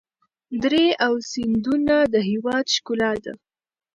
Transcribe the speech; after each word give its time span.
درې 0.63 0.85
او 1.05 1.13
سیندونه 1.31 1.95
د 2.13 2.15
هېواد 2.29 2.65
ښکلا 2.75 3.11
ده. 3.23 3.33